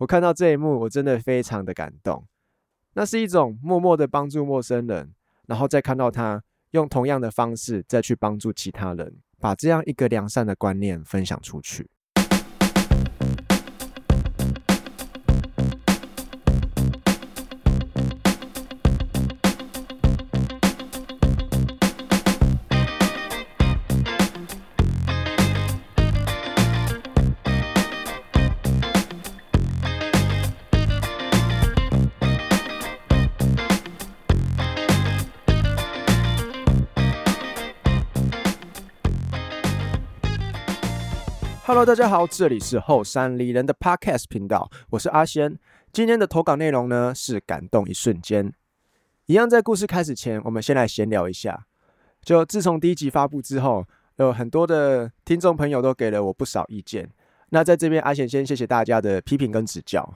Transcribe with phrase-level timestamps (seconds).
[0.00, 2.26] 我看到这一幕，我真的非常的感动。
[2.94, 5.12] 那是一种默默的帮助陌生人，
[5.46, 11.90] 然后再看到他用同样的方式再去帮助其他人，把这样一个良善的观念分享出去。
[41.90, 45.58] 大家好，这里是后山里人的 Podcast 频道，我是阿仙。
[45.92, 48.54] 今天的投稿内容呢是感动一瞬间。
[49.26, 51.66] 一样在故事开始前，我们先来闲聊一下。
[52.22, 53.84] 就自从第一集发布之后，
[54.18, 57.10] 有很多的听众朋友都给了我不少意见。
[57.48, 60.14] 那在这边，阿贤先谢谢大家的批评跟指教。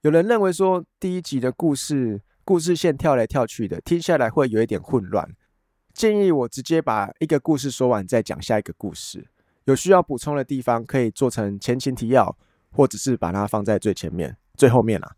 [0.00, 5.30] 有人认为说第一集的故事故事线跳来跳去的，听下来会有一点混乱，
[5.94, 9.28] 建议我直接把一个故事说完，再讲下一个故事。
[9.70, 12.36] 有需要补充的地方，可以做成前情提要，
[12.72, 15.14] 或者是把它放在最前面、最后面啦。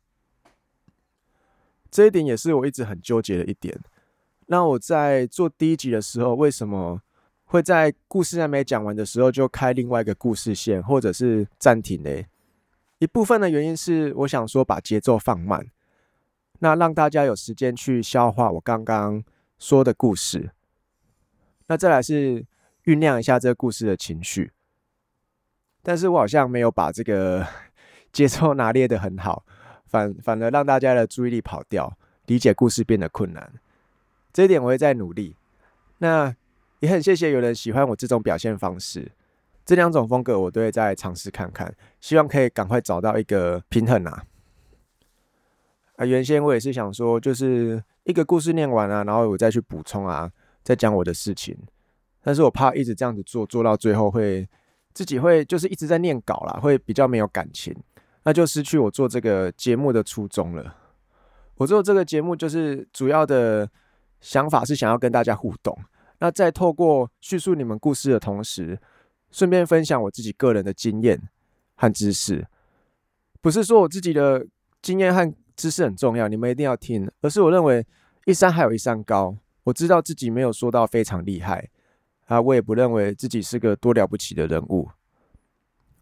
[1.90, 3.80] 这一点也是我一直很纠结的一点。
[4.46, 7.00] 那我在做第一集的时候，为什么
[7.46, 12.10] 会在故事还没讲完的时候就开另外一个故事线，或者是暂停呢？
[12.98, 15.66] 一部分的原因是我想说把节奏放慢，
[16.58, 19.24] 那让大家有时间去消化我刚刚
[19.58, 20.50] 说的故事。
[21.68, 22.44] 那再来是。
[22.84, 24.52] 酝酿一下这个故事的情绪，
[25.82, 27.46] 但是我好像没有把这个
[28.12, 29.44] 节奏拿捏的很好，
[29.86, 33.52] 反反而让大家的注意力跑掉，理解故事变得困难。
[34.32, 35.36] 这一点我会在努力。
[35.98, 36.34] 那
[36.80, 39.12] 也很谢谢有人喜欢我这种表现方式，
[39.64, 44.24] 这两种风格我都会再尝试看看，希望可以赶快找到一个平衡啊。
[45.96, 50.32] 啊，原先我也是想说，就是一个故事念完啊，然后我再去补充啊，
[50.64, 51.56] 再讲我的事情。
[52.22, 54.48] 但是我怕一直这样子做，做到最后会
[54.94, 57.74] 自己会就是一直在念稿啦，会比较没有感情，
[58.22, 60.76] 那就失去我做这个节目的初衷了。
[61.56, 63.68] 我做这个节目就是主要的
[64.20, 65.76] 想法是想要跟大家互动，
[66.18, 68.78] 那在透过叙述你们故事的同时，
[69.30, 71.20] 顺便分享我自己个人的经验
[71.74, 72.46] 和知识。
[73.40, 74.46] 不是说我自己的
[74.80, 77.84] 经验和知识很重要，你们一定要听，而是我认为
[78.24, 81.68] 一山还有一山高，我知道自己没有说到非常厉害。
[82.32, 84.88] 啊，我也不认为自己是个多了不起的人物。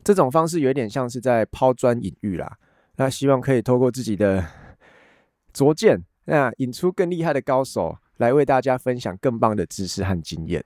[0.04, 2.56] 这种方式有点像是在抛砖引玉啦。
[2.94, 4.46] 那希望可以透过自己的
[5.52, 10.64] 拙见，那引出更厉害的高手来为大家分享更棒的知识和经验。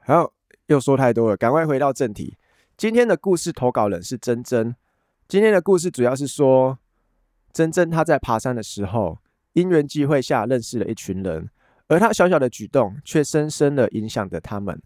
[0.00, 0.34] 好，
[0.66, 2.36] 又说太多了，赶快回到正题。
[2.76, 4.76] 今天的故事投稿人是珍珍。
[5.26, 6.78] 今天的故事主要是说，
[7.54, 9.18] 珍珍她在爬山的时候，
[9.54, 11.48] 因缘际会下认识了一群人。
[11.90, 14.78] 而他小小的举动，却深深的影响着他们。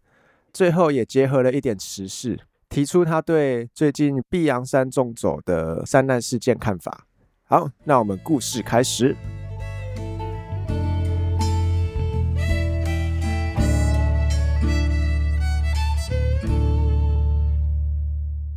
[0.53, 7.09] 最后也结合了一点时事，提出他对最近碧阳山纵走的山难事件看法。
[7.43, 9.17] 好，那我们故事开始。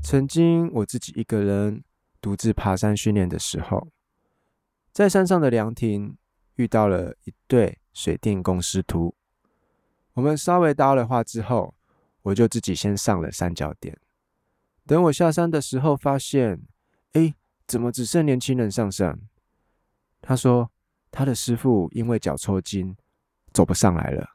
[0.04, 1.84] 曾经我自己一个人
[2.22, 3.88] 独自爬山训练的时候，
[4.94, 6.16] 在山上的凉亭
[6.58, 7.80] 遇到了一对。
[7.96, 9.16] 水电公司图，
[10.14, 11.74] 我们稍微搭了话之后，
[12.24, 13.98] 我就自己先上了三角点。
[14.86, 16.62] 等我下山的时候，发现，
[17.14, 17.34] 哎，
[17.66, 19.22] 怎么只剩年轻人上山？
[20.22, 20.70] 他说，
[21.10, 22.98] 他的师傅因为脚抽筋，
[23.54, 24.32] 走不上来了。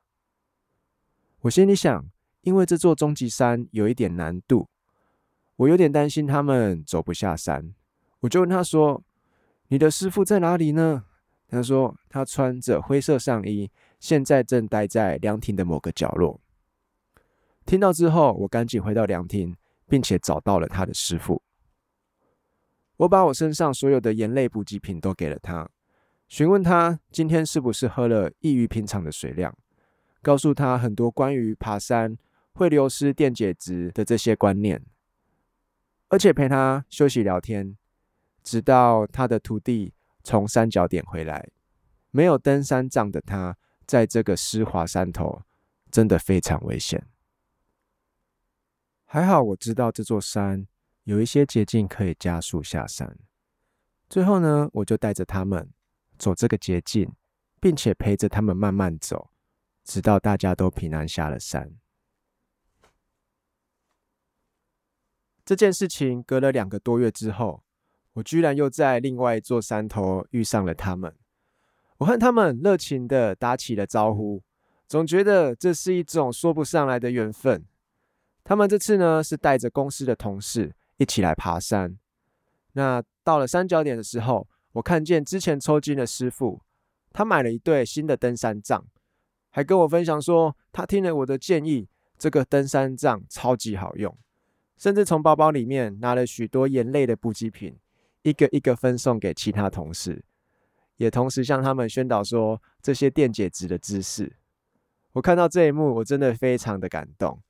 [1.43, 2.07] 我心里想，
[2.41, 4.71] 因为这座终极山有一点难度，
[5.57, 7.75] 我有点担心他们走不下山。
[8.21, 9.03] 我就问他说
[9.69, 11.05] ：“你的师傅在哪里呢？”
[11.51, 13.69] 他说：“他穿着灰色上衣，
[13.99, 16.41] 现在正待在凉亭的某个角落。”
[17.67, 19.57] 听到之后，我赶紧回到凉亭，
[19.89, 21.43] 并且找到了他的师傅。
[22.99, 25.69] 我把我身上所有的盐类补给品都给了他，
[26.29, 29.57] 询问他今天是不是喝了异于平常的水量，
[30.23, 32.17] 告诉他很多关于爬山
[32.53, 34.85] 会流失电解质的这些观念，
[36.09, 37.77] 而且陪他休息聊天，
[38.45, 39.93] 直到他的徒弟。
[40.23, 41.51] 从三角点回来，
[42.11, 43.57] 没有登山杖的他，
[43.87, 45.43] 在这个湿滑山头，
[45.91, 47.07] 真的非常危险。
[49.07, 50.67] 还好我知道这座山
[51.05, 53.19] 有一些捷径可以加速下山。
[54.09, 55.73] 最后呢，我就带着他们
[56.19, 57.13] 走这个捷径，
[57.61, 59.31] 并且陪着他们慢慢走，
[59.85, 61.75] 直到大家都平安下了山。
[65.45, 67.65] 这件事情隔了两个多月之后。
[68.15, 71.15] 我居然又在另外一座山头遇上了他们。
[71.99, 74.43] 我和他们热情的打起了招呼，
[74.89, 77.65] 总觉得这是一种说不上来的缘分。
[78.43, 81.99] 他们这次呢是带着公司的同事一起来爬山。
[82.73, 86.63] 那到了山脚点的时候，我看见之前抽筋的师傅，
[87.13, 88.85] 他买了一对新的登山杖，
[89.51, 94.17] 还跟我分享说，他听了我的建议，这个登山杖超级好用，
[94.77, 97.77] 甚至从包包里面拿了许多盐类的补给品，
[98.23, 100.25] 一个一个分送给其他同事，
[100.97, 104.37] 也同时向他们宣导说这些电解质的知识。
[105.13, 107.41] 我看到这一幕，我真的非常的感动。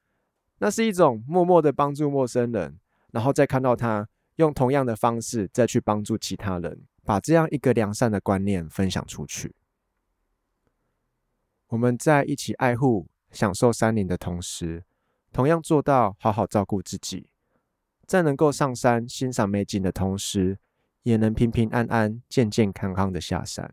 [0.59, 2.79] 那是一种默默的帮助陌生人，
[3.13, 4.09] 然后再看到他。
[4.37, 9.55] 用同样的方式再去帮助其他人，把这样一个良善的观念分享出去。
[11.67, 14.85] 我们在一起爱护、享受山林的同时，
[15.31, 17.29] 同样做到好好照顾自己，
[18.11, 20.59] 在能够上山欣赏美景的同时，
[21.05, 23.73] 也能平平安安、健健康康的下山，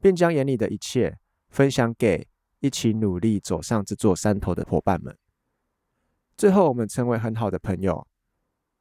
[0.00, 1.16] 并将眼里的一切
[1.48, 2.26] 分享给
[2.58, 5.16] 一起努力走上这座山头的伙伴们。
[6.36, 8.04] 最后，我们成为很好的朋友。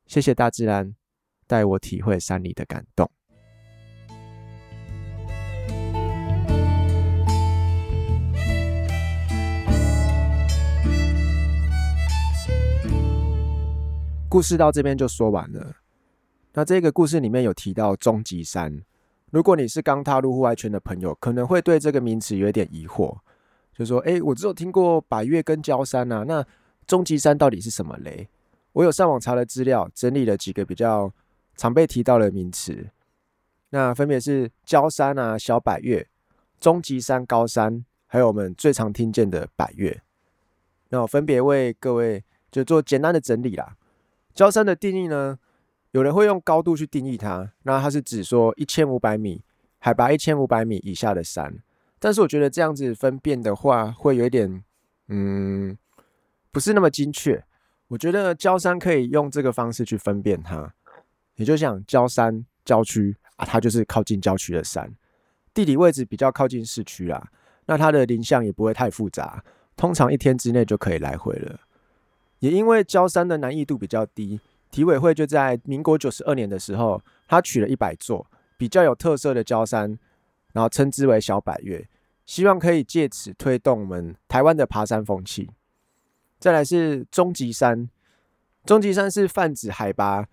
[0.08, 0.96] 谢谢大自然。
[1.46, 3.12] 带我体会山里的感动。
[14.32, 15.76] 故事到这边就说完了。
[16.54, 18.82] 那这个故事里面有提到终极山，
[19.30, 23.18] 如果你是刚踏入户外圈的朋友，可能会对这个名词有点疑惑，
[23.74, 26.46] 就说：“哎，我只有听过百越跟焦山啊，那
[26.88, 28.30] 终极山到底是什么嘞？”
[28.72, 31.12] 我有上网查了资料，整理了几个比较。
[31.58, 32.90] 常被提到的名词，
[33.70, 36.08] 那分别是焦山啊、小百越、
[36.60, 40.02] 终极山、高山，还有我们最常听见的百越。
[40.90, 43.76] 那我分别为各位就做简单的整理啦。
[44.34, 45.38] 焦山的定义呢，
[45.92, 49.44] 有人会用高度去定义它，那它是指说一千五百米
[49.80, 51.62] 海拔一千五百米以下的山。
[52.00, 54.64] 但是我觉得这样子分辨的话，会有一点
[55.08, 55.78] 嗯，
[56.52, 57.44] 不是那么精确。
[57.90, 60.74] 我觉得焦山可以用这个方式去分辨它。
[61.36, 64.96] 你就想郊山郊区啊，它就是靠近郊区的山，
[65.54, 67.30] 地理位置比较靠近市区啦。
[67.66, 69.44] 那它的林相也不会太复杂，
[69.76, 71.60] 通常一天之内就可以来回了。
[72.42, 74.40] 也因为郊山的难易度比较低，
[74.70, 78.26] 体委会就在民国九十二年的时候，他取了一百座
[78.58, 79.98] 比较有特色的郊山，
[80.54, 81.88] 然后称之为小百岳，
[82.26, 85.50] 希望可以借此推动我们台湾的爬山风气。
[86.40, 87.88] 再来是终极山，
[88.66, 90.28] 终极山是泛指海拔。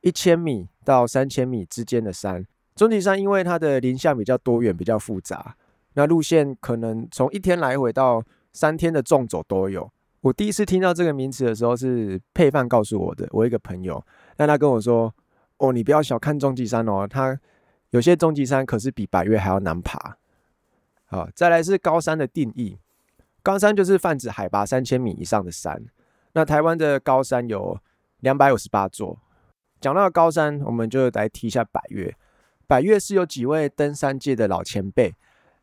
[0.00, 2.46] 一千米到三千米之间的山，
[2.76, 5.56] 终极山因为它的林相比较多远、比较复杂，
[5.94, 8.22] 那路线可能从一天来回到
[8.52, 9.90] 三天的纵走都有。
[10.20, 14.04] 我第一次听到这个名词的时候是配饭告诉我的，我一个朋友，
[14.36, 15.14] 那他跟我说
[15.58, 17.38] ：“哦，你不要小看终极山哦，它
[17.90, 20.16] 有些终极山可是比百越还要难爬。”
[21.06, 22.78] 好，再来是高山的定义，
[23.42, 25.84] 高山就是泛指海拔三千米以上的山。
[26.32, 27.78] 那台湾的高山有
[28.20, 29.20] 两百五十八座。
[29.80, 32.14] 讲到高山，我们就来提一下百越。
[32.66, 35.14] 百越是有几位登山界的老前辈，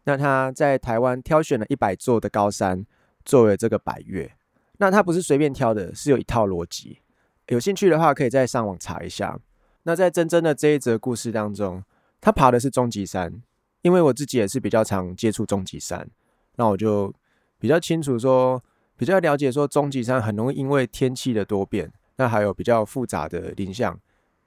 [0.06, 2.86] 那他在台湾挑选了一百座的高山
[3.26, 4.32] 作为这个百越。
[4.78, 7.00] 那他不是随便挑的，是有一套逻辑。
[7.48, 9.40] 有兴趣的话，可以再上网查一下。
[9.84, 11.84] 那在真真的这一则故事当中，
[12.20, 13.42] 他爬的是终极山，
[13.84, 16.10] 因为我自己也是比较常接触终极山，
[16.56, 17.14] 那我就
[17.60, 18.64] 比较清楚说，
[18.98, 24.00] 比较了解说，终极山很容易因为天气的多变，那还有比较复杂的林相。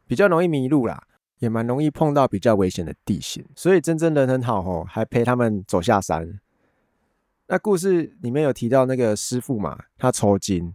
[0.06, 1.04] 比较容易迷路啦，
[1.38, 6.40] 也蛮容易碰到比较危险的地形，所以真真人很好哦，还陪他们走下山。
[7.48, 10.74] 那故事里面有提到那个师傅嘛，他抽筋，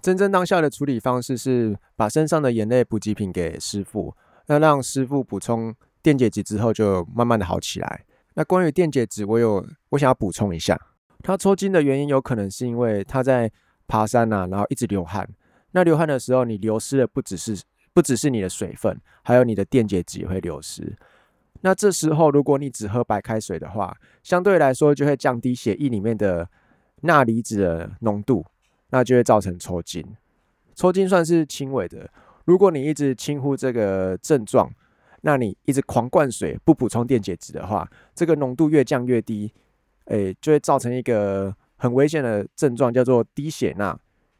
[0.00, 8.04] 真正当下的处理方式是把身上的眼泪补给品给师傅，那让师傅补充电解质之后，就慢慢的好起来。
[8.34, 10.80] 那关于电解质，我有我想要补充一下，
[11.22, 13.50] 他抽筋的原因有可能是因为他在
[13.88, 15.28] 爬山呐，然后一直流汗，
[15.72, 17.62] 那流汗的时候，你流失的不只是。
[17.96, 20.94] 不只是你的水分，还有你的电解质也会流失。
[21.60, 26.48] 那这时候，如果你只喝白开水的话，相对来说就会降低血液里面的
[27.02, 28.44] 钠离子的浓度，
[28.90, 30.04] 那就会造成抽筋。
[30.74, 32.08] 抽筋算是轻微的。
[32.44, 34.70] 如果你一直轻忽这个症状，
[35.22, 39.52] 那你一直狂灌水，不补充电解质的话，这个浓度越降越低，
[40.04, 43.98] 诶，就会造成一个很危险的症状，叫做低血钠。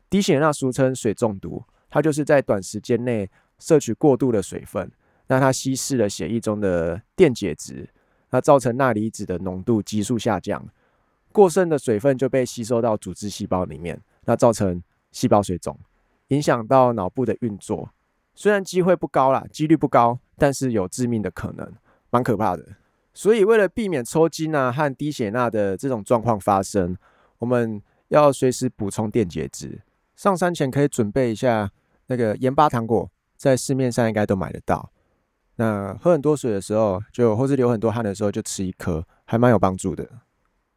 [0.09, 3.29] 低血钠俗称水中毒，它就是在短时间内。
[3.59, 4.93] 摄取过度的水分，
[5.29, 7.89] 那它稀释了血液中的电解质，
[8.31, 10.69] 那造成钠离子的浓度急速下降，
[11.33, 15.79] 过剩的水分就被吸收到组织细胞里面，那造成细胞水肿，
[16.29, 17.91] 影响到脑部的运作，
[18.35, 21.73] 虽然机会不高啦，几率不高，但是有致命的可能，
[22.11, 22.65] 蛮可怕的。
[23.13, 26.97] 所以为了避免抽筋啊和低血钠的这种状况发生，
[27.39, 29.81] 我们要随时补充电解质。
[30.15, 31.71] 上山前可以准备一下
[32.07, 34.91] 那个盐巴糖果，在市面上应该都买得到。
[35.57, 40.07] 那喝很多水的时候，就或是流很多汗的时候，就吃一颗，还蛮有帮助的。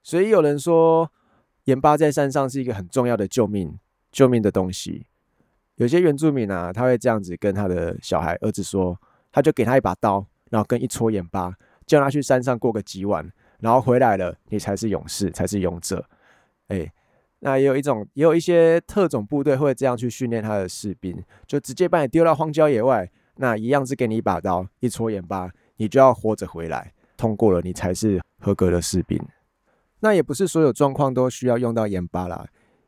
[0.01, 1.12] 所以有人说，
[1.65, 3.77] 盐巴在山上是一个很重要的救命、
[4.12, 5.05] 救命的东西。
[5.75, 8.98] 有些原住民啊，他会这样子跟他的小孩、儿子说，
[9.31, 11.53] 他就给他一把刀，然后跟一撮盐巴，
[11.86, 16.05] 叫他去山上过个几晚，然后回来了，你才是勇士，才是勇者。
[16.69, 16.91] 哎，
[17.39, 23.12] 那也有一种，也有一些特种部队会这样去训练他的士兵，就直接把你丢到荒郊野外。
[23.41, 29.17] 那一样是给你一把刀，一撮盐巴，你就要活着回来，通过了，你才是合格的士兵。
[30.01, 32.46] 那也不是所有状况都需要用到盐巴啦，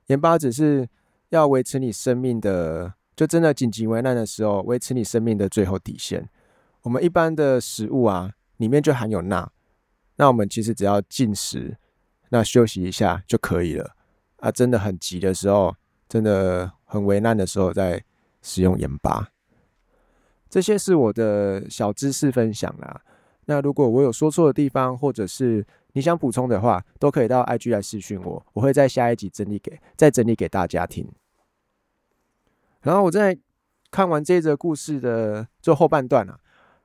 [0.08, 0.90] 盐巴只是
[1.30, 6.30] 要维持你生命的，就真的紧急危难的时候，维持你生命的最后底线。
[6.82, 9.50] 我们一般的食物啊，里面就含有钠，
[10.18, 11.78] 那我们其实只要进食，
[12.30, 13.96] 那休息一下就可以了。
[14.38, 15.74] 啊，真的很急的时候，
[16.10, 18.04] 真的很危难的时候，再
[18.42, 19.31] 使用盐巴。
[20.52, 23.02] 这些是我的小知识分享啦。
[23.46, 31.08] 那如果我有说错的地方，或者是你想补充的话，都可以到 IG 来私讯我，我会在下一集整理给再整理给大家听。
[32.82, 33.38] 然后我在
[33.90, 36.38] 看完这则故事的最后半段啊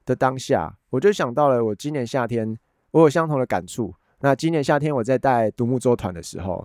[0.05, 2.57] 的当下，我就想到了我今年夏天
[2.93, 3.93] 我有相同的感触。
[4.21, 6.65] 那今年夏天我在带独木舟团的时候，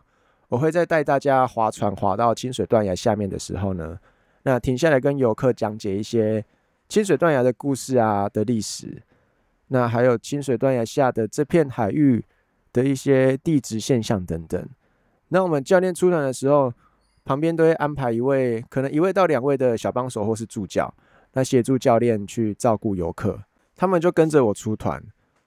[0.49, 3.97] 我会在带大家划船划到清水断崖下面的时候呢，
[4.43, 6.45] 那停下来跟游客讲解一些。
[6.91, 9.01] 清水断崖的故事啊的历史，
[9.69, 12.21] 那还有清水断崖下的这片海域
[12.73, 14.67] 的一些地质现象等等。
[15.29, 16.73] 那我们教练出团的时候，
[17.23, 20.93] 旁边都会安排一位，可能一位到两位的小帮手或是助教，
[21.31, 23.41] 那协助教练去照顾游客。
[23.77, 25.01] 他们就跟着我出团，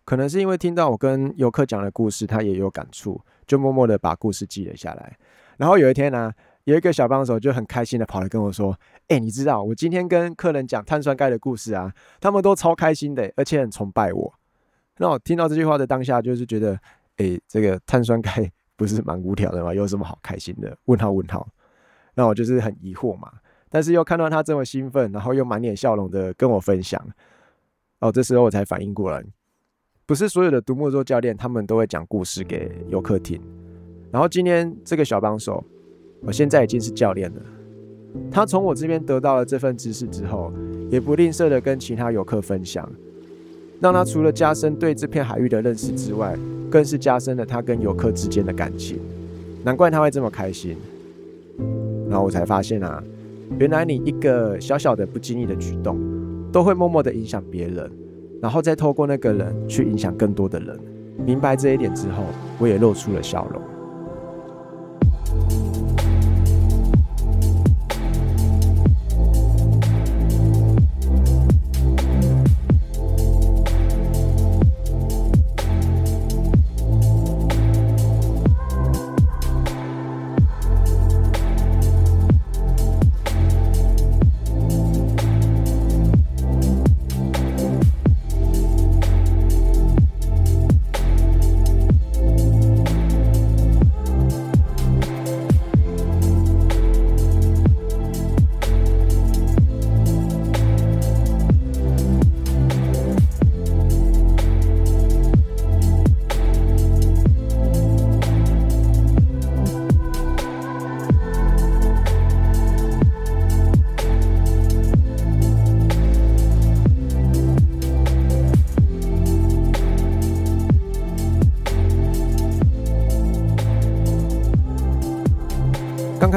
[0.07, 5.19] 可能是因为听到我跟游客讲的故事，他也有感触，就默默的把故事记了下来。
[5.59, 6.33] 然后有一天呢。
[6.65, 8.75] 有一个小帮手就很开心的跑来跟我说
[9.09, 14.35] ：“哎，你知道我今天跟客人讲碳酸钙的故事啊，他们都超开心的，而且很崇拜我。”
[14.97, 16.79] 那我听到这句话的当下，就是觉得
[17.19, 19.75] ：“哎，这个碳酸钙不是蛮无聊的吗？
[19.75, 21.47] 有什么好开心的？”问号问号。
[22.15, 23.31] 那我就是很疑惑嘛，
[23.69, 26.99] 但是又看到他这么兴奋，然后又满脸笑容的跟我分享，
[27.99, 29.23] 哦，这时候我才反应过来，
[30.07, 33.39] 不是所有的独木舟教练他们都会讲故事给游客听。
[34.11, 35.63] 然后今天这个小帮手。
[36.27, 37.43] 我现在已经是教练了。
[38.31, 40.53] 他从我这边得到了这份知识之后，
[40.91, 42.89] 也不吝啬的跟其他游客分享，
[43.81, 46.37] 让他除了加深对这片海域的认识之外，
[46.71, 48.99] 更是加深了他跟游客之间的感情。
[49.65, 50.77] 难怪他会这么开心。
[52.09, 53.03] 然后我才发现啊，
[53.59, 55.99] 原来你一个小小的不经意的举动，
[56.53, 57.91] 都会默默的影响别人，
[58.41, 60.79] 然后再透过那个人去影响更多的人。
[61.25, 62.25] 明白这一点之后，
[62.59, 63.61] 我也露出了笑容。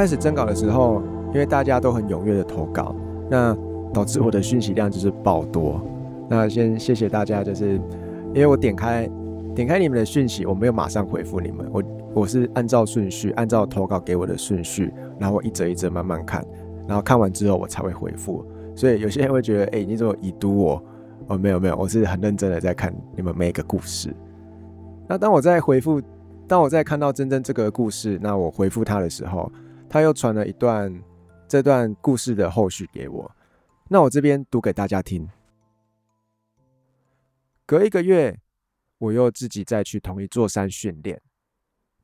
[0.08, 2.96] 开始征稿的时候，因为大家都很踊跃的投稿，
[3.30, 3.54] 那
[3.94, 5.82] 导致我的讯息量就是爆多。
[6.32, 7.74] 那先谢谢大家，就是
[8.34, 9.06] 因为我点开
[9.54, 11.84] 点开你们的讯息，我没有马上回复你们，我
[12.14, 16.42] 我是按照顺序，按照投稿给我的顺序，然后我一则一则慢慢看，
[16.88, 18.46] 然后看完之后我才会回复。
[18.78, 20.82] 所以有些人会觉得，哎，你怎么已读我？
[21.28, 24.16] 哦，没有没有，我是很认真的在看你们每一个故事。
[25.06, 26.02] 那当我在回复，
[26.48, 29.52] 当我在看到真正这个故事，那我回复他的时候。
[29.90, 31.04] 他又传了一段
[31.48, 33.36] 这段故事的后续给我，
[33.90, 35.28] 那我这边读给大家听。
[37.66, 38.40] 隔一个月，
[38.98, 41.22] 我又自己再去同一座山训练。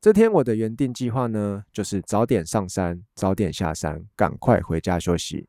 [0.00, 5.48] 这天我的原定计划呢，就是早点上山，早点下山，赶快回家休息。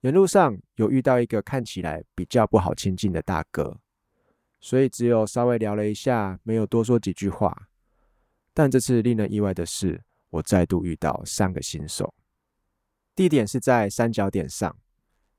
[0.00, 3.78] 沿路上有遇到一个看起来比较不好亲近的大哥，
[4.60, 7.68] 所以只有稍微聊了一下，没有多说几句话。
[8.52, 10.02] 但这次令人意外的是，
[10.36, 12.14] 我再度遇到三个新手，
[13.14, 14.76] 地点是在三角点上，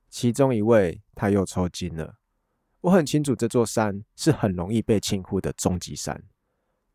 [0.09, 2.17] 其中一位他又抽筋了。
[2.81, 6.23] 我很清楚这座山是很容易被轻忽的终极山，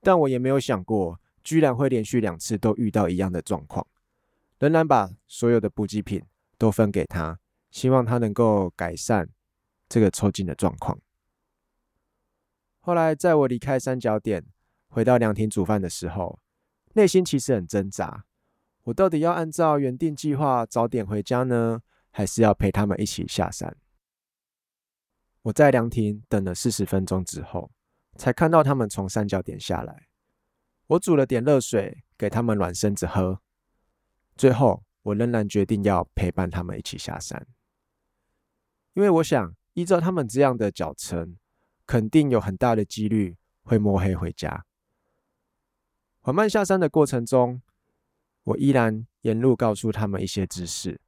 [0.00, 3.86] 但我也没有想过，居然会连续两次都遇到一样的状况，
[4.58, 6.22] 仍然把所有的补给品
[6.56, 7.38] 都分给他。
[7.70, 9.30] 希望他能够改善
[9.88, 11.00] 这个抽筋的状况。
[12.80, 14.44] 后来，在我离开三角点，
[14.88, 16.38] 回到凉亭煮饭的时候，
[16.94, 18.24] 内心其实很挣扎：
[18.84, 21.80] 我到底要按照原定计划早点回家呢，
[22.10, 23.76] 还是要陪他们一起下山？
[25.42, 27.70] 我在凉亭等了四十分钟之后，
[28.16, 30.08] 才看到他们从三角点下来。
[30.88, 33.40] 我煮了点热水给他们暖身子喝。
[34.36, 37.46] 最后，我仍然决定要陪伴他们一起下山。
[38.92, 41.38] 因为我想，依照他们这样的脚程，
[41.86, 44.66] 肯定有很大的几率会摸黑回家。
[46.24, 47.60] 缓慢下山的过程中，
[48.44, 51.00] 我依然沿路告诉他们一些知识，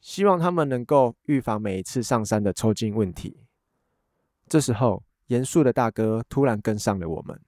[0.00, 3.40] 希望他们能够预防每一次上山的抽筋问题。
[4.46, 7.40] 这时候，严肃的大哥突然跟上了我们，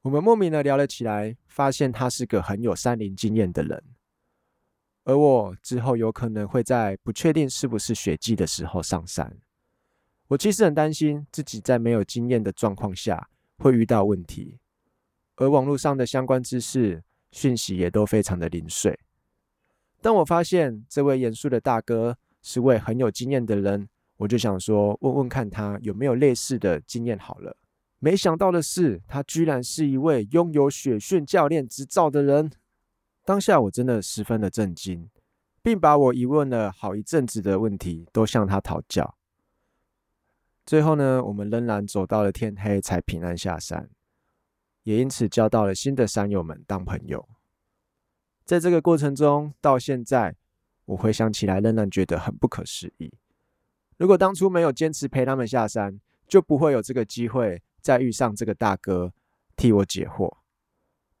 [0.00, 3.84] 我们莫名的聊了起来，发现他是个很有山林经验的人。
[5.04, 9.36] 而我之后有可能会在不确定是不是雪季的时候上山，
[10.28, 14.58] 我其实很担心自己在没有经验的状况下会遇到问题，
[15.36, 18.98] 而网络上的相关知识讯息也都非常的零碎。
[20.00, 27.56] 当我发现这位严肃的大哥是位很有经验的人，我就想说问问看他有没有类似的经验好了。
[27.98, 32.50] 没想到的是，他居然是一位拥有雪训教练执照的人。
[33.24, 35.08] 当下我真的十分的震惊，
[35.62, 39.16] 并把我疑问了好一阵子的问题都向他讨教。
[40.66, 43.88] 最后呢，我们仍然走到了天黑才平安下山，
[44.82, 47.28] 也因此交到了新的山友们当朋友。
[48.44, 50.36] 在这个过程中，到现在
[50.84, 53.12] 我回想起来仍然觉得很不可思议。
[53.96, 59.12] 如果当初没有坚持陪他们下山，就不会有这个机会再遇上这个大哥
[59.54, 60.38] 替我解惑。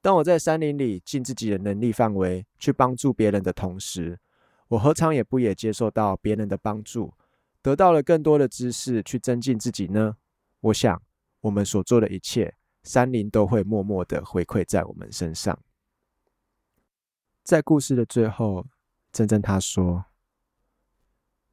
[0.00, 4.18] 当我在山林里尽自己的能力范围去帮助别人的同时，
[4.66, 7.14] 我何尝也不也接受到别人的帮助，
[7.62, 10.16] 得到了更多的知识去增进自己呢？
[10.60, 11.00] 我想，
[11.42, 15.58] 我们所做的一切，山林都会默默的回馈在我们身上。
[17.44, 18.66] 在故事的最后，
[19.12, 20.04] 珍珍她说：“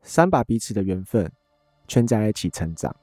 [0.02, 1.32] 山把彼此的缘分
[1.88, 2.96] 圈在一起成长，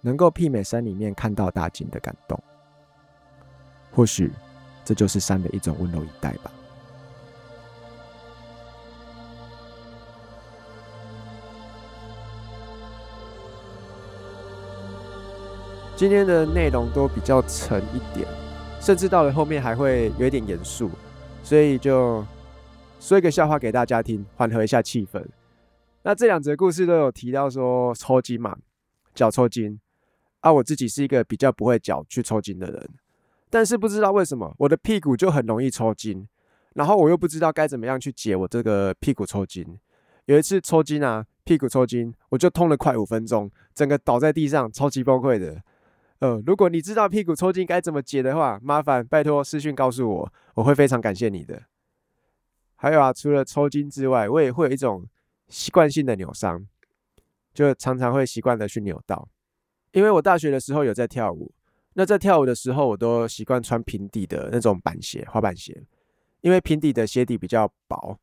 [0.00, 2.42] 能够媲美山里面看到大景的感动。”
[3.92, 4.30] 或许，
[4.84, 6.50] 这就是山的一种温柔以待吧。
[15.94, 18.26] 今天的内容都比较沉一点，
[18.80, 20.90] 甚至到了后面还会有一点严肃，
[21.44, 22.24] 所以就
[22.98, 25.24] 说一个笑话给大家听，缓和一下气氛。
[26.02, 28.56] 那这两则故事都有提到说抽筋嘛，
[29.14, 29.78] 脚抽筋
[30.40, 32.88] 啊，我自己是一个比较不会脚去抽筋的人。
[33.48, 36.26] 但是不知道为什么，我的屁股就很容易抽筋，
[36.74, 39.78] 然后我又不知道该怎么样去解我这个屁股抽筋。
[40.24, 45.62] 有一次抽筋啊，屁股抽筋，我就痛了快五分钟，整个倒在地上，超级崩溃的。
[46.22, 51.64] 呃，如果你知道屁股抽筋该怎么解的话，麻烦拜托私讯告诉我，我会非常感谢你的。
[52.76, 55.04] 还有啊，除了抽筋之外，我也会有一种
[55.48, 56.64] 习惯性的扭伤，
[57.52, 59.28] 就常常会习惯的去扭到，
[59.90, 61.52] 因为我大学的时候有在跳舞。
[61.94, 65.82] 那在跳舞的时候，我都习惯穿平底的那种板鞋，滑板鞋，
[66.42, 68.16] 因为平底的鞋底比较薄，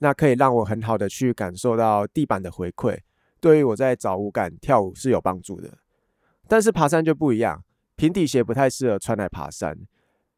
[0.00, 2.98] 那可以让我很好的去感受到地板的回馈，
[3.38, 5.78] 对于我在找舞感跳舞是有帮助的。
[6.48, 7.62] 但是爬山就不一样，
[7.94, 9.78] 平底鞋不太适合穿来爬山，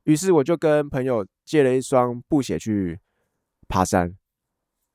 [0.04, 3.00] 于是我就跟朋友借了一双布鞋去
[3.68, 4.14] 爬山。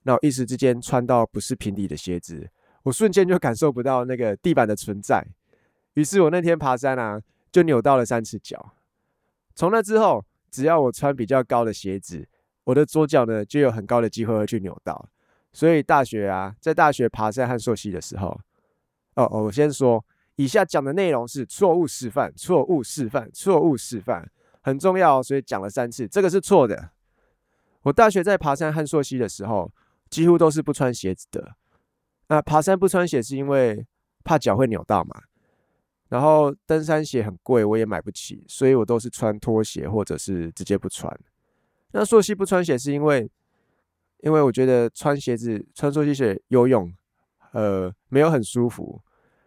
[0.03, 2.49] 那我一时之间穿到不是平底的鞋子，
[2.83, 5.25] 我瞬间就感受不到那个地板的存在。
[5.93, 7.21] 于是我那天爬山啊。
[7.51, 8.73] 就扭到了三次脚。
[9.55, 12.27] 从那之后，只要我穿比较高的鞋子，
[12.65, 15.07] 我的左脚呢就有很高的机会会去扭到。
[15.53, 18.37] 所以大学啊，在大学爬山和溯溪的时候，
[19.15, 20.03] 哦哦，我先说，
[20.35, 24.29] 以下讲的内容是错误示范，错误示范，错误示范，
[24.61, 26.91] 很重要，所以讲了三次，这个是错的。
[27.83, 29.71] 我大学在爬山和溯溪的时候，
[30.09, 31.55] 几乎都是不穿鞋子的。
[32.27, 33.85] 那爬山不穿鞋是因为
[34.23, 35.21] 怕脚会扭到嘛？
[36.09, 41.17] 然后登山鞋很贵，我也买不起，所以我都是穿拖鞋或者是直接不穿。
[41.91, 43.29] 那溯溪不穿鞋是因为
[44.19, 46.91] 因为我觉得穿鞋子、穿溯溪鞋游泳，
[47.53, 49.01] 呃，没有很舒服。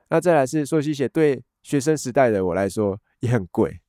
[0.09, 3.81] 那再来是溯溪鞋，对学生时代的我来说也很贵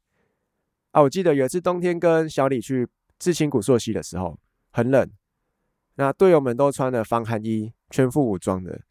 [0.91, 1.01] 啊。
[1.01, 4.37] 我记得有一次冬天跟小李去至清谷溯溪的时候，
[4.71, 5.09] 很冷，
[5.95, 8.81] 那队友们都穿了防寒衣，全副武装的，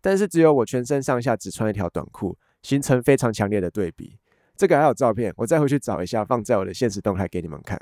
[0.00, 4.18] 但是只有我全身上下只穿一条短裤，形成非常强烈的对比。
[4.56, 7.78] 这个还有照片，我再回去找一下，放在我的现实动态给你们看。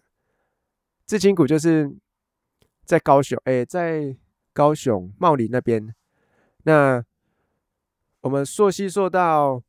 [1.06, 1.96] 至清谷就是
[2.84, 4.16] 在高雄，哎，在
[4.52, 5.94] 高雄茂林那边。
[6.64, 7.02] 那
[8.26, 9.62] 我们溯溪溯到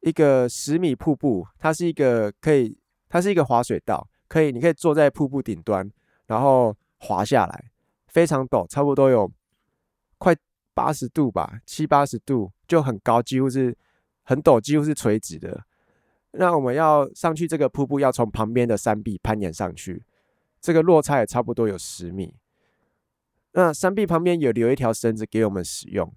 [0.00, 2.76] 一个十米瀑布，它是一个可以，
[3.08, 5.88] 它是一个滑水道，可以，你可以坐在瀑布顶端，
[6.26, 7.70] 然后滑下来，
[8.08, 9.30] 非常陡，差不多有
[10.18, 10.34] 快
[10.74, 13.76] 八十度吧，七八十度就很高，几乎是
[14.24, 15.62] 很陡，几乎是垂直的。
[16.32, 20.02] 那我们要上去这个瀑布，要从旁边的山壁攀岩上去，
[20.60, 22.34] 这个落差也差不多有十米。
[23.52, 26.12] 那山壁旁边有留一条绳子给我们使用，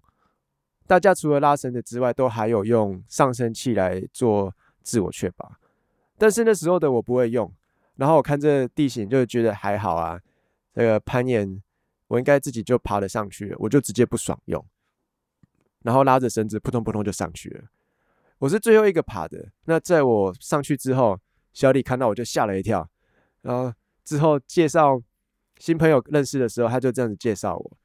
[0.91, 5.49] 大家除了拉绳子之外，都还有用上升器来做自我确保。
[6.17, 7.49] 但是那时候的我不会用，
[7.95, 10.19] 然后我看这地形就觉得还好啊，
[10.73, 11.63] 这个攀岩
[12.10, 14.65] 我应该自己就爬得上去，我就直接不爽用，
[15.84, 17.63] 然后拉着绳子扑通扑通就上去了。
[18.39, 19.47] 我是最后一个爬的。
[19.63, 21.17] 那在我上去之后，
[21.54, 22.86] 小李看到我就吓了一跳。
[23.43, 23.73] 然后
[24.04, 25.01] 之后介绍
[25.58, 27.77] 新朋友认识的时候，他就这样子介绍我：“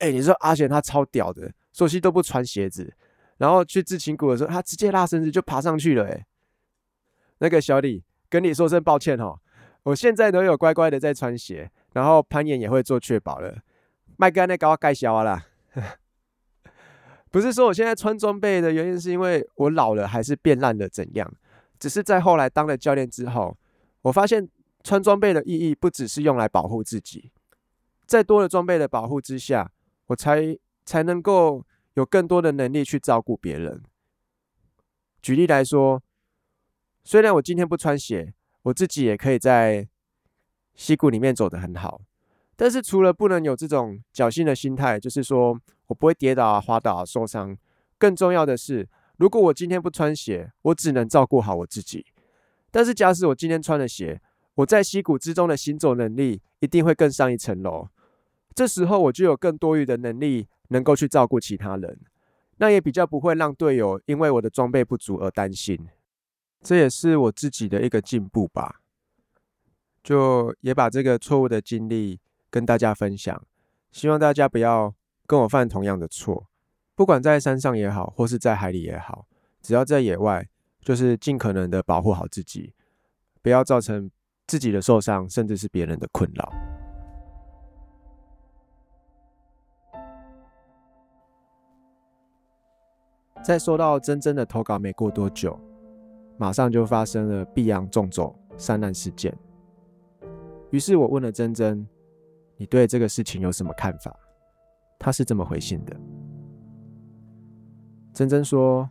[0.00, 2.94] 哎，你说阿贤他超屌的，索西都不穿鞋子，
[3.36, 6.24] 然后去至清谷的时候，他直接拉绳子就爬上去了。”哎，
[7.38, 9.38] 那个小李跟你说声抱歉哦，
[9.82, 13.58] 我现在都有乖乖的在穿鞋，然后攀岩也会做确保了。
[14.16, 15.46] 麦哥那搞盖小啦。
[17.30, 21.34] 不是说我现在穿装备的原因是因为我老了还是变烂了怎样？
[21.80, 23.58] 只是在后来当了教练之后，
[24.02, 24.48] 我发现
[24.84, 27.32] 穿装备的意义不只是用来保护自己，
[28.06, 29.72] 在多了装备的保护之下，
[30.06, 33.82] 我才才能够有更多的能力去照顾别人。
[35.22, 36.02] 举例来说，
[37.02, 39.88] 虽然我今天不穿鞋，我自己也可以在
[40.74, 42.00] 溪谷里面走得很好，
[42.56, 45.60] 但是除了不能有这种侥幸的心态，就是说。
[45.88, 47.54] 我不会跌倒啊、滑倒啊、受伤。
[47.98, 52.06] 更重要的是，如果我今天不穿鞋，我只能照顾好我自己。
[52.70, 54.18] 但是，假使我今天穿了鞋，
[54.54, 57.88] 我在溪谷之中的行走能力一定会更上一层楼。
[58.54, 61.98] 这时候，我就有更多余的能力能够去照顾其他人，
[62.58, 65.88] 那也比较不会让队友因为我的装备不足而担心。
[66.62, 68.80] 这也是我自己的一个进步吧。
[70.02, 73.42] 就也把这个错误的经历跟大家分享，
[73.90, 74.94] 希望大家不要。
[75.26, 76.48] 跟我犯同样的错，
[76.94, 79.26] 不管在山上也好，或是在海里也好，
[79.62, 80.46] 只要在野外，
[80.82, 82.74] 就是尽可能的保护好自己，
[83.40, 84.10] 不要造成
[84.46, 86.73] 自己的受伤，甚至是别人的困扰。
[93.44, 95.60] 在收到真真的投稿没过多久，
[96.38, 99.36] 马上就发生了碧阳纵走山难事件。
[100.70, 101.86] 于是我问了真真
[102.56, 104.18] ：“你对这个事情有什么看法？”
[104.98, 105.94] 他是这么回信的。
[108.14, 108.88] 珍珍说：“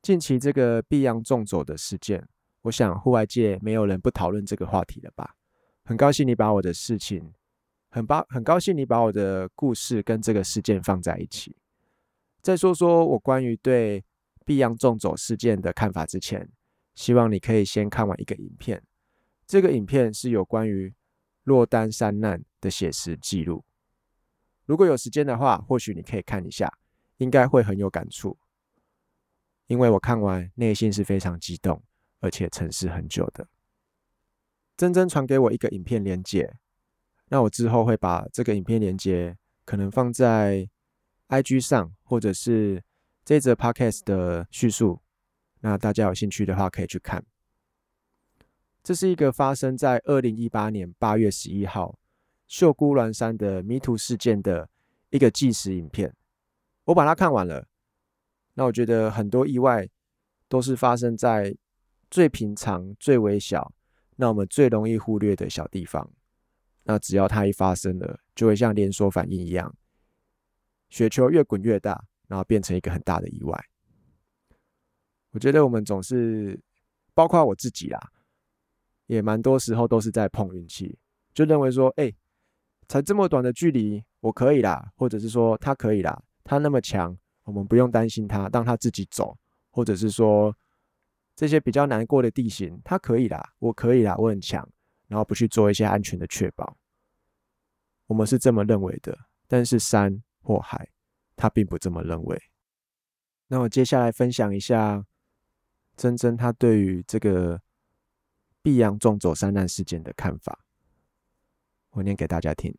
[0.00, 2.26] 近期这个碧阳纵走的事件，
[2.62, 5.34] 我想户外界没有人不讨论这个话题了吧？
[5.84, 7.30] 很高兴你把我的事情，
[7.90, 11.54] 很高很高兴你把我的故事跟这个事件放在一起。
[12.46, 14.04] 再说说我关于对
[14.44, 16.48] 碧阳纵走事件的看法之前，
[16.94, 18.80] 希望你可以先看完一个影片。
[19.48, 20.94] 这个影片是有关于
[21.42, 23.64] 落单山难的写实记录。”
[24.64, 26.72] 如果有时间的话，或许你可以看一下，
[27.16, 28.38] 应该会很有感触。
[29.66, 31.82] 因为我看完，内心是非常激动，
[32.20, 33.48] 而且沉思很久的。
[34.76, 36.54] 珍珍传给我一个影片连接，
[37.26, 40.70] 那我之后会把这个影片连接可能放在
[41.28, 42.82] IG 上，或者是
[43.24, 45.00] 这则 Podcast 的叙述。
[45.60, 47.24] 那大家有兴趣的话，可以去看。
[48.82, 51.98] 这是一个发生在二零一八年八月十一号。
[52.46, 54.70] 秀姑峦山的迷途事件的
[55.10, 56.14] 一个纪实影片，
[56.84, 57.66] 我把它看完了。
[58.54, 59.88] 那我觉得很多意外
[60.48, 61.56] 都是发生在
[62.08, 63.72] 最平常、最微小，
[64.14, 66.08] 那我们最容易忽略的小地方。
[66.84, 69.74] 那只要它一发生了，就会像连锁反应一样，
[70.88, 73.64] 雪球越滚越大，然后变成一个很大的意外。
[75.30, 76.60] 我觉得我们总是，
[77.14, 78.00] 包括我自己啦，
[79.06, 80.98] 也蛮多时候都是在碰运气，
[81.32, 82.12] 就认为说，哎。
[82.88, 89.36] 才这么短的距离，我可以啦，或者是说他可以啦，他那么强，我们不用担心他，让他自己走，
[89.72, 90.56] 或者是说
[91.34, 94.64] 这些比较难过的地形，他可以啦，我可以啦，我很强，
[95.08, 96.76] 然后不去做一些安全的确保。
[98.06, 99.18] 我们是这么认为的，
[99.48, 100.88] 但是山祸害，
[101.34, 102.40] 他并不这么认为。
[103.48, 105.04] 那我接下来分享一下
[105.96, 107.60] 珍珍她对于这个
[108.62, 110.64] 碧阳纵走山难事件的看法，
[111.90, 112.72] 我念给大家听。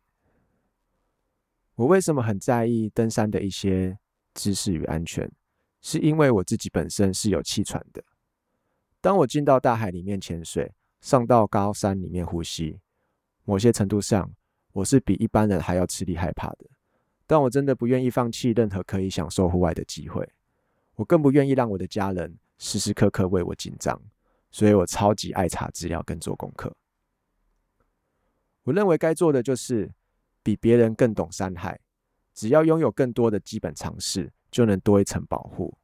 [1.74, 3.98] 我为什么很在意登山的一些
[4.32, 5.30] 知识与安全？
[5.80, 8.02] 是因为我自己本身是有气喘的。
[9.00, 12.80] 当我进到大海里面潜水，上到高山里面呼吸，
[13.44, 14.34] 某些程度上，
[14.72, 16.66] 我是比一般人还要吃力害怕的。
[17.28, 20.26] 但我真的不愿意放弃任何可以享受户外的机会，
[20.94, 24.00] 我更不愿意让我的家人时时刻刻为我紧张，
[24.50, 26.74] 所以我超级爱查资料跟做功课。
[28.62, 29.90] 我认为该做的就是
[30.42, 31.78] 比别人更懂山海，
[32.32, 35.76] 只要拥有更多的基本常识，就能多一层保护。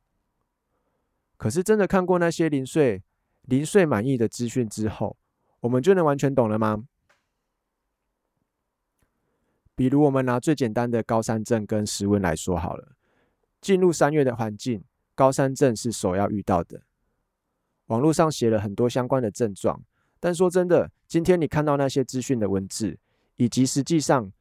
[1.36, 3.02] 可是真的看过那些零碎、
[3.42, 5.18] 零碎满意的资讯之后，
[5.60, 6.86] 我们就能完全懂了吗？
[9.76, 12.92] 比如，我们拿最简单的高山症跟湿温来说好了。
[13.60, 14.84] 进入三月的环境，
[15.14, 16.82] 高山症是首要遇到的。
[17.86, 19.82] 网络上写了很多相关的症状，
[20.20, 22.98] 但说真的，今天你看到那些资讯的文字，
[23.36, 24.32] 以及实际上，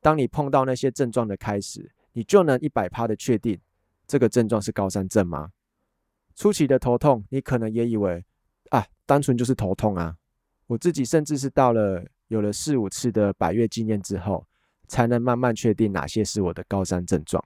[0.00, 3.60] 当你碰到那些症状的开始，你就能一百趴的确定
[4.06, 5.52] 这个症状是高山症吗？
[6.34, 8.24] 初期的头痛，你可能也以为
[8.70, 10.16] 啊，单纯就是头痛啊。
[10.66, 14.46] 我自己甚至是到了有了四五次的百月经验之后。
[14.88, 17.44] 才能慢慢确定哪些是我的高山症状。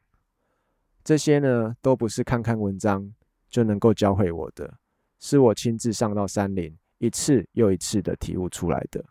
[1.05, 3.15] 这些呢，都不是看看文章
[3.49, 4.79] 就能够教会我的，
[5.21, 9.05] 是我亲自上到山林，一次又一次的体悟出来的。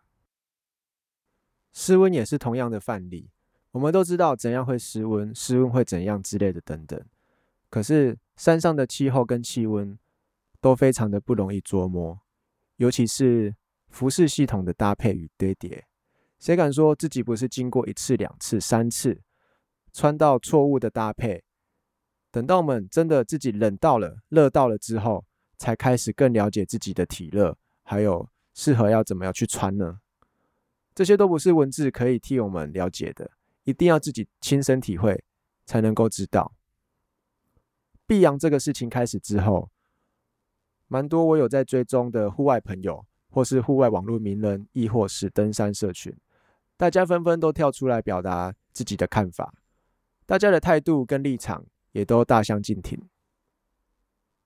[1.72, 3.30] 失温也是同样的范例，
[3.72, 7.02] 我们都知道怎样会失温，失温会怎样之类的等等。
[7.70, 9.98] 可是山上的气候跟气温
[10.62, 12.20] 都非常的不容易捉摸，
[12.78, 13.56] 尤其是
[13.90, 15.86] 服饰系统的搭配与堆叠。
[16.40, 19.22] 谁敢说自己不是经过一次、两次、三次
[19.94, 21.44] 穿到错误的搭配？
[22.32, 25.26] 等到我们真的自己冷到了、热到了之后，
[25.58, 30.00] 才开始更了解自己的体热，还有适合要怎么样去穿呢？
[30.94, 33.32] 这些都不是文字可以替我们了解的，
[33.64, 35.24] 一定要自己亲身体会
[35.66, 36.54] 才能够知道。
[38.06, 39.72] 碧阳这个事情开始之后，
[40.88, 46.16] 蛮多我有在追踪的户外朋友，或是户外网络名人，亦或是登山社群。
[46.78, 49.54] 大家纷纷都跳出来表达自己的看法，
[50.26, 52.98] 大家的态度跟立场也都大相径庭。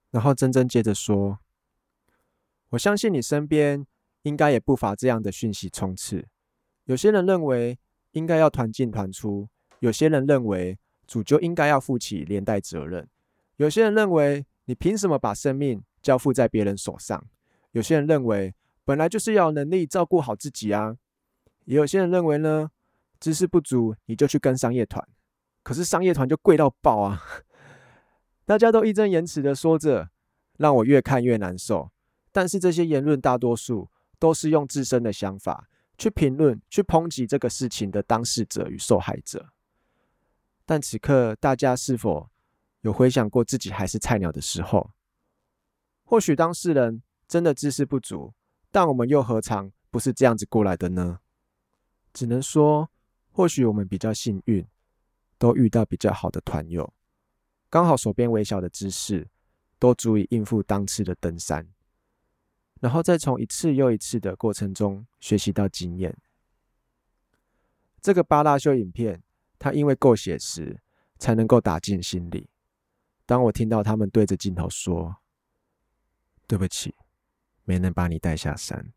[0.10, 1.38] 然后珍珍接着说
[2.70, 3.86] ：“我相信你身边
[4.24, 6.28] 应该也不乏这样的讯息冲刺。
[6.86, 7.78] 有些人认为
[8.14, 9.48] 应该要团进团出，
[9.82, 13.08] 有些人认为主就应该要负起连带责任，
[13.58, 17.24] 有些人认为你凭什么把生命交付在别人手上？
[17.74, 18.56] 有些人认为
[18.90, 20.98] 本来就是要能力照顾好自己啊。”
[21.66, 22.72] 也有些人认为呢，
[23.20, 25.08] 知识不足你就去跟商业团，
[25.62, 27.22] 可是商业团就贵到爆啊！
[28.46, 30.10] 大家都义正言辞的说着，
[30.58, 31.92] 让我越看越难受。
[32.32, 39.50] 但是这些言论大多数都是用自身的想法去评论、去抨击这个事情的当事者与受害者。
[40.66, 42.32] 但此刻大家是否
[42.82, 44.90] 有回想过自己还是菜鸟的时候？
[46.04, 48.34] 或许当事人真的知识不足，
[48.72, 51.20] 但我们又何尝不是这样子过来的呢？
[52.14, 52.90] 只能说，
[53.32, 54.66] 或许我们比较幸运，
[55.38, 56.94] 都遇到比较好的团友，
[57.70, 59.28] 刚好手边微小的知识
[59.78, 61.68] 都足以应付当次的登山，
[62.80, 66.18] 然后再从一次又一次的过程中学习到经验。
[68.02, 69.22] 这个八大秀影片，
[69.58, 70.80] 它因为够写实，
[71.18, 72.50] 才能够打进心里。
[73.26, 75.18] 当我听到他们对着镜头说
[76.48, 76.96] ：“对不起，
[77.70, 78.92] 没能把你带下山。”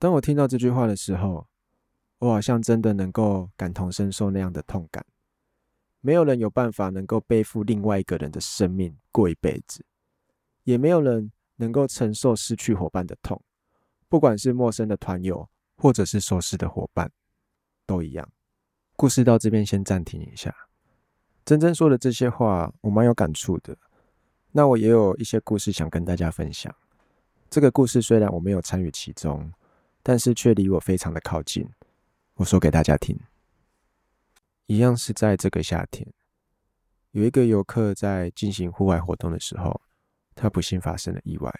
[0.00, 1.46] 当我听到这句话的时候，
[2.18, 5.06] 我好像真的能够感同身受那样的痛感。
[6.00, 9.86] 没有人有办法能够背负另外一个人的生命过一辈子，
[10.64, 13.40] 也没有人能够承受失去伙伴的痛。
[14.08, 17.12] 不管是陌生的团友，或者是熟识的伙伴，
[17.86, 18.28] 都一样。
[18.96, 20.52] 故事到这边先暂停一下。
[21.44, 23.78] 真真说的这些话，我蛮有感触的。
[24.52, 26.74] 那我也有一些故事想跟大家分享。
[27.50, 29.52] 这个故事虽然我没有参与其中。
[30.04, 31.64] 但是却离我非常的靠近。
[32.34, 33.16] 我说给大家听，
[34.66, 36.12] 一样是在这个夏天，
[37.12, 39.80] 有一个游客在进行户外活动的时候，
[40.34, 41.54] 他不幸发生了意外。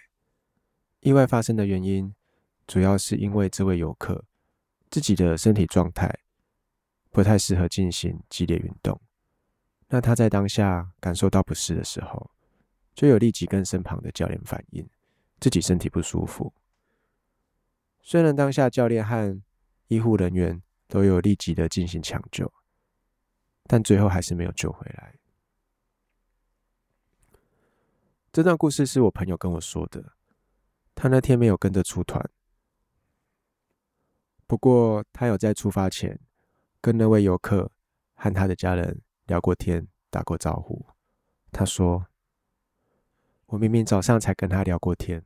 [0.99, 2.13] 意外发生的原因，
[2.67, 4.25] 主要是因为这位游客
[4.91, 6.13] 自己的身体状态
[7.11, 8.99] 不太适合进行激烈运动。
[9.87, 12.29] 那他在当下感受到不适的时候，
[12.93, 14.87] 就有立即跟身旁的教练反映
[15.39, 16.53] 自己身体不舒服。
[18.01, 19.41] 虽然当下教练和
[19.87, 22.51] 医护人员都有立即的进行抢救，
[23.65, 25.15] 但最后还是没有救回来。
[28.31, 30.13] 这段故事是我朋友跟我说的，
[30.95, 32.29] 他那天没有跟着出团，
[34.47, 36.19] 不过他有在出发前
[36.81, 37.71] 跟那位游客
[38.15, 40.85] 和他的家人聊过天、打过招呼。
[41.51, 42.07] 他说
[43.53, 45.23] ：“我明明早上才跟他聊过天，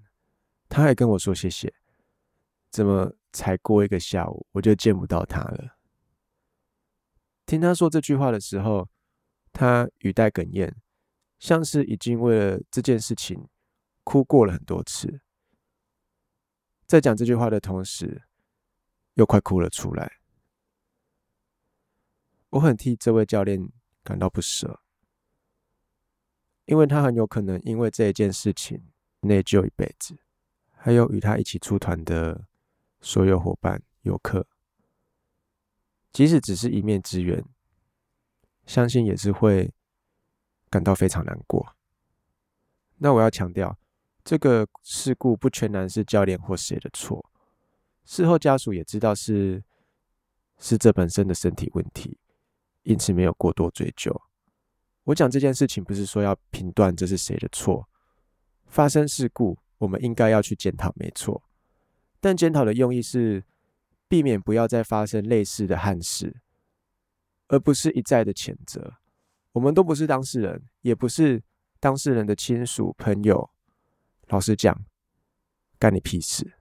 [0.67, 1.73] 他还跟我说谢谢，
[2.69, 5.77] 怎么才过一个下午我就见不到他了？”
[7.47, 8.89] 听他说这句话的时候，
[9.53, 10.75] 他语带哽咽。
[11.39, 13.47] 像是已经为了这件事情
[14.03, 15.21] 哭过了很多次，
[16.85, 18.23] 在讲这句话的同时，
[19.13, 20.17] 又快哭了出来。
[22.49, 23.71] 我很替这位教练
[24.03, 24.81] 感到不舍，
[26.67, 28.81] 因为他很有可能因为这一件事情
[29.21, 30.15] 内疚一辈子，
[30.75, 32.47] 还有与他一起出团的
[33.01, 34.47] 所有伙伴、游客，
[36.13, 37.43] 即使只是一面之缘，
[38.65, 39.73] 相信也是会。
[40.69, 41.73] 感到非常难过。
[42.97, 43.79] 那我要强调，
[44.21, 47.31] 这个事故不全然是教练或谁的错。
[48.03, 49.63] 事后家属也知道是
[50.57, 52.19] 是这本身的身体问题，
[52.83, 54.21] 因此没有过多追究。
[55.07, 57.87] 我讲这件事情不是说要评断这是谁的错。
[58.65, 61.41] 发生事故，我们应该要去检讨，没错。
[62.19, 63.45] 但检讨的用意是
[64.09, 66.41] 避免不要再发生类似的憾事，
[67.47, 68.95] 而不是一再的谴责。
[69.53, 71.41] 我们都不是当事人，也不是
[71.79, 73.49] 当事人的亲属朋友。
[74.27, 74.83] 老实讲，
[75.79, 76.55] 干你屁事！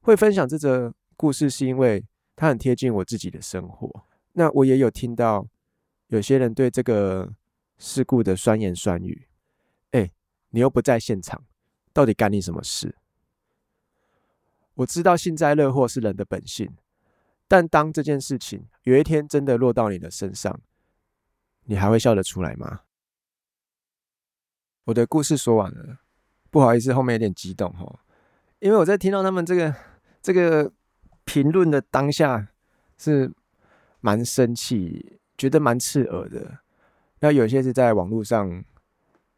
[0.00, 4.04] 会分享这则故事，是因为它很贴近我自己的生活。
[4.34, 5.48] 那我也有听到
[6.08, 7.32] 有些人对这个
[7.78, 9.28] 事故的酸言酸语。
[9.92, 10.10] 哎，
[10.50, 11.44] 你又不在现场，
[11.92, 12.94] 到底干你什么事？
[14.74, 16.76] 我知道幸灾乐祸是人的本性，
[17.48, 20.60] 但当这件事情有一天真的落到你的身上，
[21.64, 22.82] 你还会笑得出来吗？
[24.84, 25.98] 我的故事说完了，
[26.50, 27.98] 不好意思，后面有点激动哦，
[28.60, 29.74] 因为我在听到他们这个
[30.22, 30.72] 这个
[31.24, 32.48] 评论的当下
[32.96, 33.32] 是
[34.00, 36.58] 蛮生气，觉得蛮刺耳的。
[37.20, 38.62] 那有些是在网络上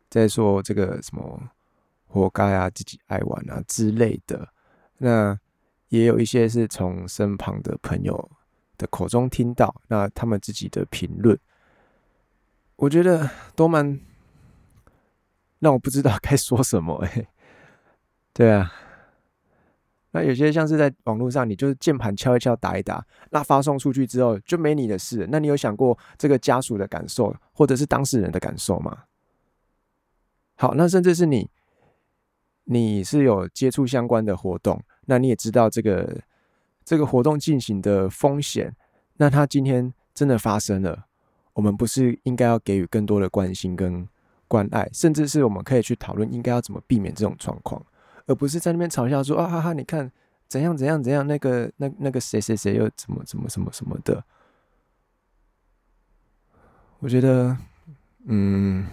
[0.09, 1.51] 在说这个什么
[2.07, 4.49] 活该啊，自己爱玩啊之类的。
[4.99, 5.39] 那
[5.89, 8.31] 也有一些是从身旁的朋友
[8.77, 11.39] 的口中听到，那他们自己的评论。
[12.77, 14.01] 我觉得都蛮
[15.59, 17.29] 让我不知道该说什么哎，
[18.33, 18.73] 对啊，
[20.13, 25.29] 那有些像是在网络上，你就是键盘敲一敲打一打，那发送出去之后就没你的事。
[25.31, 29.05] 那你有想过这个家属的感受，或者是当事人的感受吗？
[30.57, 31.49] 好，那甚至是你，
[32.65, 36.21] 你是有接触相关的活动，那你也知道这个
[36.85, 38.75] 这个活动进行的风险，
[39.17, 41.07] 那他今天真的发生了。
[41.55, 44.09] 我们不是应该要给予更多的关心跟
[44.49, 47.85] 关爱，甚至是我们可以去讨论应该要怎么避免这种状况，
[48.31, 50.09] 而不是在那边嘲笑说啊哈哈，你看
[50.47, 54.23] 怎样怎样怎样，那个那那个谁谁谁又怎么怎么什么什么的。
[57.01, 57.57] 我觉得，
[58.27, 58.87] 嗯，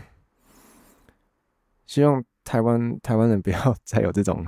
[1.85, 4.43] 希望台湾台湾人不要 再有这种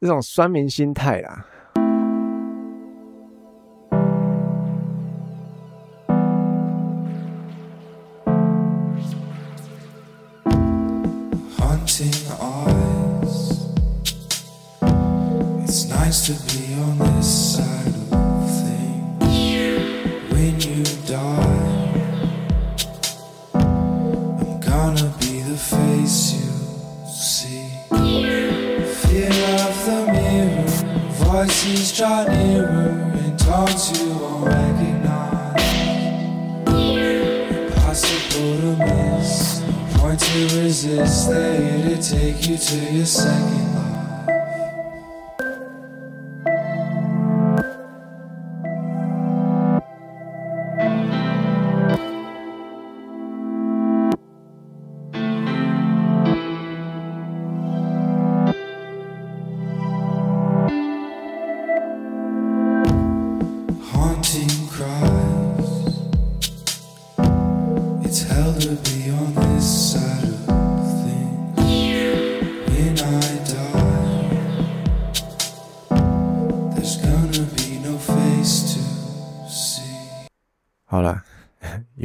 [0.00, 1.46] 这种酸民心态啦。
[16.26, 19.22] To be on this side of things.
[20.32, 21.92] When you die,
[23.54, 26.50] I'm gonna be the face you
[27.06, 27.68] see.
[29.06, 29.30] Fear
[29.62, 30.66] of the mirror,
[31.12, 34.46] voices draw nearer and tones you won't.
[37.56, 41.30] Impossible to miss, no point to resist.
[41.30, 43.75] They're here to take you to your second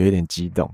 [0.01, 0.73] 有一点激动。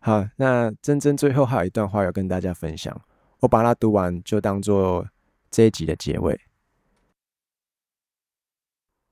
[0.00, 2.98] 好，那珍珍最后还有一段话要跟大家分享，
[3.40, 5.06] 我把它读完就当做
[5.50, 6.40] 这一集的结尾。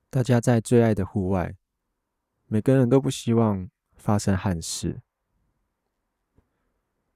[0.09, 1.55] 大家在最爱的户外，
[2.47, 5.01] 每个人都不希望发生憾事，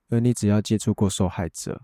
[0.10, 1.84] 而你只要接触过受害者，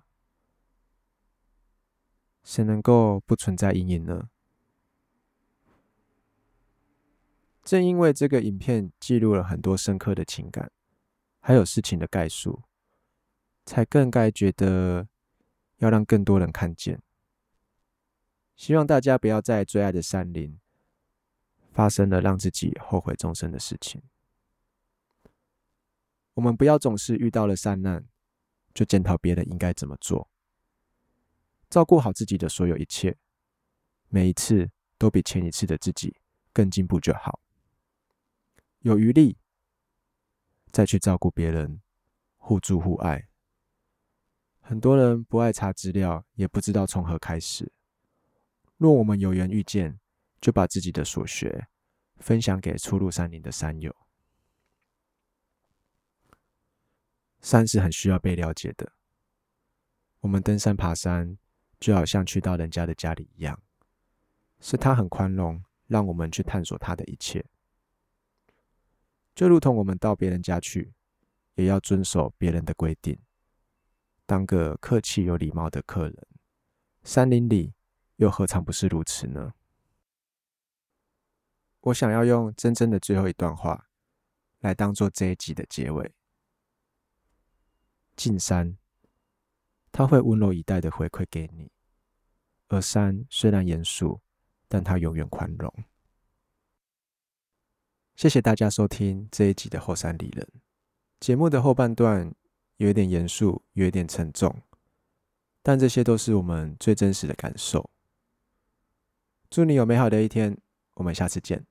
[2.43, 4.29] 谁能够不存在阴影呢？
[7.67, 10.71] 正因为这个影片记录了很多深刻的情感，
[11.41, 12.63] 还有事情的概述，
[13.65, 15.09] 才更该觉得
[15.79, 17.01] 要让更多人看见。
[18.55, 20.57] 希望大家不要在最爱的山林
[21.73, 24.01] 发生了让自己后悔终生的事情。
[26.35, 28.05] 我们不要总是遇到了山难
[28.73, 30.29] 就检讨别人应该怎么做，
[31.69, 33.17] 照顾好自己的所有一切，
[34.07, 36.15] 每一次都比前一次的自己
[36.53, 37.41] 更进步就好。
[38.87, 39.37] 有余力，
[40.71, 41.81] 再去照顾别人，
[42.37, 43.27] 互助互爱。
[44.61, 47.69] 很多人不爱查资料，也不知道从何开始。
[48.77, 49.99] 若我们有缘遇见，
[50.39, 51.67] 就把自己的所学
[52.15, 53.93] 分享给初入山林的山友。
[57.41, 58.93] 山是很需要被了解的。
[60.21, 61.37] 我们登山爬山，
[61.77, 63.61] 就好像去到人家的家里一样，
[64.61, 67.45] 是他很宽容，让我们去探索他的一切。
[69.37, 70.95] 就如同我们到别人家去，
[71.53, 73.19] 也要遵守别人的规定，
[74.25, 76.27] 当个客气有礼貌的客人。
[77.03, 77.75] 山林里
[78.15, 79.53] 又何尝不是如此呢？
[81.81, 83.87] 我想要用真真的最后一段话
[84.61, 86.15] 来当做这一集的结尾。
[88.15, 88.75] 进山，
[89.91, 91.71] 他会温柔以待的回馈给你，
[92.69, 94.19] 而山虽然严肃，
[94.67, 95.71] 但它永远宽容。
[98.17, 100.47] 谢谢大家收听这一集的后山里人。
[101.19, 102.33] 节目的后半段
[102.77, 104.63] 有一点严肃，有一点沉重，
[105.61, 107.91] 但这些都是我们最真实的感受。
[109.51, 110.57] 祝你有美好的一天，
[110.95, 111.63] 我们下次见。